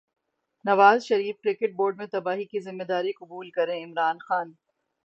نواز 0.65 1.03
Sharif 1.05 1.35
cricket 1.43 1.75
board 1.75 1.97
میں 1.97 2.07
تباہی 2.11 2.45
کی 2.45 2.59
ذمہ 2.59 2.83
داری 2.83 3.11
قبول 3.11 3.49
کریں 3.49 3.83
عمران 3.83 4.17
خان 4.19 4.51